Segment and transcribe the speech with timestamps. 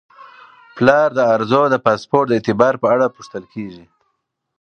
[0.75, 3.85] پلار د ارزو د پاسپورت د اعتبار په اړه پوښتل کیږي.